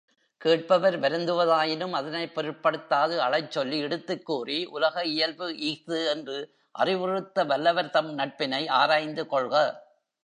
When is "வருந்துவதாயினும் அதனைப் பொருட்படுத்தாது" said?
0.99-3.17